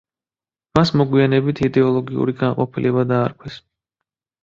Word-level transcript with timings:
მას 0.77 0.91
მოგვიანებით 1.01 1.63
იდეოლოგიური 1.69 2.37
განყოფილება 2.43 3.09
დაარქვეს. 3.15 3.65